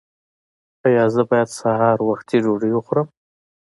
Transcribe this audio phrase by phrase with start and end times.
[0.87, 3.07] ایا زه باید سهار وختي ډوډۍ وخورم؟